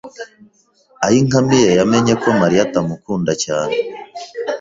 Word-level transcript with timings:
Ayinkamiye 1.05 1.69
yamenye 1.79 2.13
ko 2.21 2.27
Mariya 2.41 2.61
atamukunda 2.67 3.31
cyane. 3.43 3.75